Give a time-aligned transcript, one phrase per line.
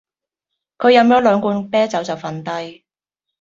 [0.79, 2.85] 佢飲咗兩罐啤酒就瞓低